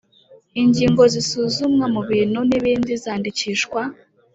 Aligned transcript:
Ingingo 0.61 1.01
zisuzumwa 1.13 1.85
mu 1.93 2.01
bintu 2.09 2.39
n 2.49 2.51
ibindi 2.59 2.91
zandikishwa 3.03 3.81